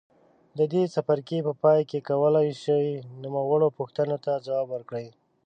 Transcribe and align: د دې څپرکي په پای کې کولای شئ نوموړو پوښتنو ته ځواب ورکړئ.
د 0.57 0.59
دې 0.73 0.83
څپرکي 0.93 1.39
په 1.47 1.53
پای 1.61 1.81
کې 1.89 2.05
کولای 2.09 2.47
شئ 2.63 2.85
نوموړو 3.23 3.67
پوښتنو 3.77 4.17
ته 4.25 4.31
ځواب 4.45 4.67
ورکړئ. 4.71 5.07